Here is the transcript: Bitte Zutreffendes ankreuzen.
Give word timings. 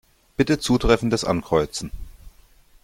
Bitte 0.35 0.57
Zutreffendes 0.57 1.23
ankreuzen. 1.23 1.91